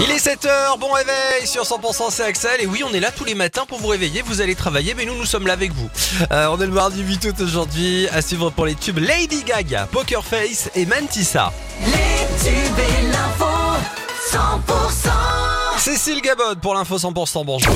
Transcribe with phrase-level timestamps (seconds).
[0.00, 3.24] Il est 7h, bon réveil sur 100% c'est Axel et oui on est là tous
[3.24, 5.90] les matins pour vous réveiller, vous allez travailler mais nous nous sommes là avec vous.
[6.32, 9.88] Euh, on est le mardi 8 août aujourd'hui, à suivre pour les tubes Lady Gaga,
[9.90, 11.52] Poker Face et Mantissa.
[11.80, 11.92] Les
[12.42, 13.44] tubes et l'info
[14.30, 17.74] 100% Cécile Gabod pour l'info 100% bonjour.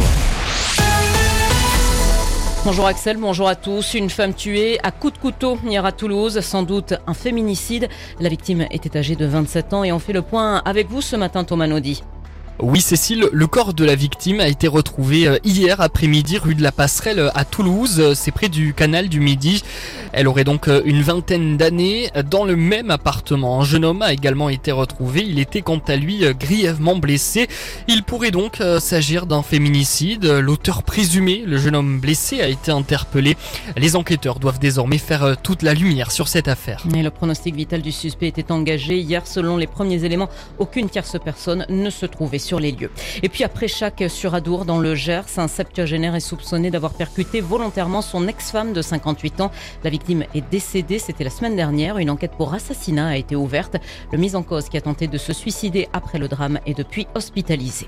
[2.63, 3.95] Bonjour Axel, bonjour à tous.
[3.95, 7.89] Une femme tuée à coups de couteau hier à Toulouse, sans doute un féminicide.
[8.21, 11.17] La victime était âgée de 27 ans et on fait le point avec vous ce
[11.17, 12.03] matin Thomas Naudy.
[12.63, 16.63] Oui Cécile, le corps de la victime a été retrouvé euh, hier après-midi rue de
[16.63, 19.63] la Passerelle euh, à Toulouse, Euh, c'est près du canal du Midi.
[20.13, 23.61] Elle aurait donc une vingtaine d'années dans le même appartement.
[23.61, 27.47] Un jeune homme a également été retrouvé, il était quant à lui grièvement blessé.
[27.87, 30.25] Il pourrait donc s'agir d'un féminicide.
[30.25, 33.37] L'auteur présumé, le jeune homme blessé, a été interpellé.
[33.77, 36.83] Les enquêteurs doivent désormais faire toute la lumière sur cette affaire.
[36.93, 38.99] Et le pronostic vital du suspect était engagé.
[38.99, 42.91] Hier, selon les premiers éléments, aucune tierce personne ne se trouvait sur les lieux.
[43.23, 47.41] Et puis après chaque sur Adour dans le Gers, un septuagénaire est soupçonné d'avoir percuté
[47.41, 49.51] volontairement son ex-femme de 58 ans.
[49.85, 51.99] La victime est décédée, c'était la semaine dernière.
[51.99, 53.77] Une enquête pour assassinat a été ouverte.
[54.13, 57.07] Le mis en cause qui a tenté de se suicider après le drame est depuis
[57.15, 57.87] hospitalisé.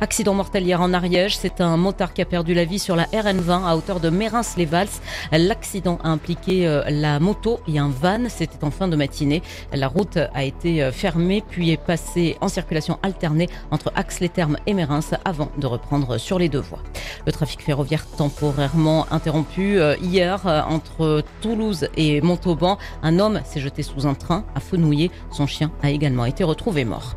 [0.00, 3.04] Accident mortel hier en Ariège, c'est un motard qui a perdu la vie sur la
[3.04, 4.88] RN20 à hauteur de Mérins-les-Vals.
[5.32, 9.42] L'accident a impliqué euh, la moto et un van, c'était en fin de matinée.
[9.72, 14.74] La route a été euh, fermée puis est passée en circulation alternée entre Axe-les-Thermes et
[14.74, 16.82] Mérins avant de reprendre sur les deux voies.
[17.26, 22.78] Le trafic ferroviaire temporairement interrompu euh, hier euh, entre Toulouse et Montauban.
[23.02, 25.10] Un homme s'est jeté sous un train à Fenouillet.
[25.30, 27.16] Son chien a également été retrouvé mort.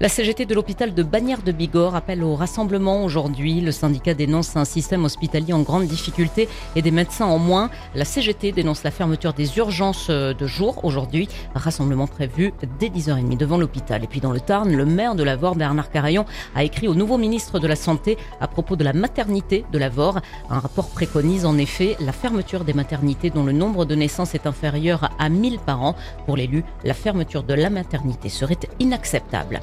[0.00, 3.60] La CGT de l'hôpital de Bagnères de Bigorre appelle au rassemblement aujourd'hui.
[3.60, 7.70] Le syndicat dénonce un système hospitalier en grande difficulté et des médecins en moins.
[7.94, 11.28] La CGT dénonce la fermeture des urgences euh, de jour aujourd'hui.
[11.54, 14.04] Rassemblement prévu dès 10h30 devant l'hôpital.
[14.04, 16.17] Et puis dans le Tarn, le maire de Lavore, Bernard Carayon,
[16.54, 20.20] a écrit au nouveau ministre de la Santé à propos de la maternité de Lavore.
[20.50, 24.46] Un rapport préconise en effet la fermeture des maternités dont le nombre de naissances est
[24.46, 25.96] inférieur à 1000 par an.
[26.26, 29.60] Pour l'élu, la fermeture de la maternité serait inacceptable.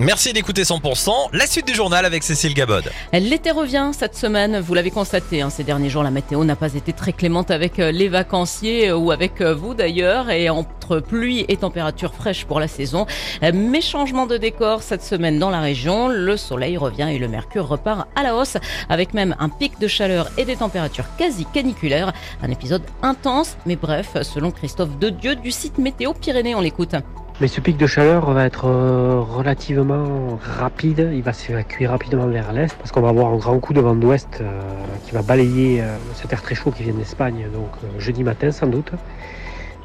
[0.00, 2.88] Merci d'écouter 100%, la suite du journal avec Cécile Gabod.
[3.12, 6.74] L'été revient cette semaine, vous l'avez constaté, hein, ces derniers jours la météo n'a pas
[6.74, 11.00] été très clémente avec euh, les vacanciers euh, ou avec euh, vous d'ailleurs et entre
[11.00, 13.06] pluie et température fraîche pour la saison.
[13.42, 17.66] Mais changement de décor cette semaine dans la région, le soleil revient et le mercure
[17.66, 18.56] repart à la hausse
[18.88, 22.12] avec même un pic de chaleur et des températures quasi caniculaires.
[22.40, 26.94] Un épisode intense mais bref, selon Christophe Dedieu du site Météo Pyrénées, on l'écoute.
[27.40, 32.52] Mais ce pic de chaleur va être euh, relativement rapide, il va s'évacuer rapidement vers
[32.52, 34.60] l'est parce qu'on va avoir un grand coup de vent d'ouest euh,
[35.04, 38.66] qui va balayer euh, cet air très chaud qui vient d'Espagne, donc jeudi matin sans
[38.66, 38.90] doute.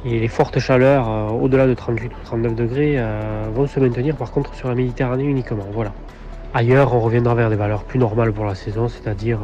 [0.03, 3.02] Et les fortes chaleurs au-delà de 38 ou 39 degrés
[3.56, 5.64] vont se maintenir par contre sur la Méditerranée uniquement.
[5.72, 5.94] Voilà.
[6.53, 9.40] Ailleurs, on reviendra vers des valeurs plus normales pour la saison, c'est-à-dire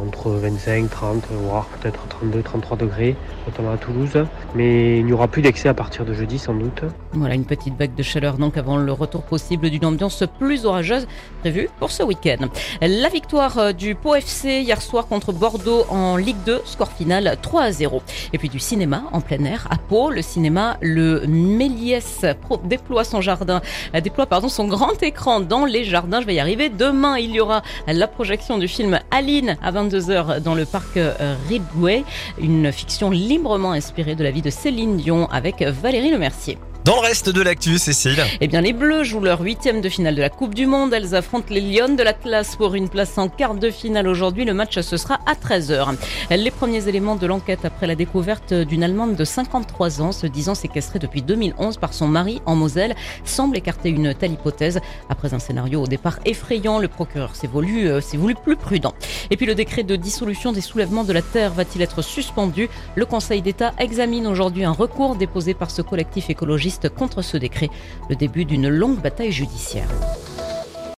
[0.00, 3.16] entre 25, 30, voire peut-être 32, 33 degrés,
[3.48, 4.24] notamment à Toulouse.
[4.54, 6.82] Mais il n'y aura plus d'excès à partir de jeudi sans doute.
[7.12, 11.06] Voilà une petite vague de chaleur donc avant le retour possible d'une ambiance plus orageuse
[11.40, 12.48] prévue pour ce week-end.
[12.80, 17.36] La victoire euh, du Pau FC hier soir contre Bordeaux en Ligue 2, score final
[17.40, 18.02] 3 à 0.
[18.32, 22.24] Et puis du cinéma en plein air à Pau, le cinéma le Méliès
[22.64, 23.60] déploie son jardin,
[23.94, 26.20] euh, déploie pardon son grand écran dans les jardins.
[26.20, 26.68] Je vais y arriver.
[26.68, 31.34] Demain, il y aura la projection du film Aline à 22h dans le parc euh,
[31.48, 32.04] Ridgeway,
[32.40, 36.58] une fiction librement inspirée de la vie de Céline Dion avec Valérie Lemercier.
[36.88, 38.24] Dans le reste de l'actu, Cécile.
[38.40, 40.94] Eh bien, les Bleus jouent leur huitième de finale de la Coupe du Monde.
[40.94, 44.46] Elles affrontent les Lions de l'Atlas pour une place en quart de finale aujourd'hui.
[44.46, 45.96] Le match, ce sera à 13h.
[46.30, 50.54] Les premiers éléments de l'enquête après la découverte d'une Allemande de 53 ans se disant
[50.54, 54.80] séquestrée depuis 2011 par son mari en Moselle semblent écarter une telle hypothèse.
[55.10, 58.94] Après un scénario au départ effrayant, le procureur euh, s'est voulu plus prudent.
[59.30, 62.70] Et puis le décret de dissolution des soulèvements de la terre va-t-il être suspendu?
[62.94, 67.70] Le Conseil d'État examine aujourd'hui un recours déposé par ce collectif écologiste contre ce décret,
[68.08, 69.88] le début d'une longue bataille judiciaire.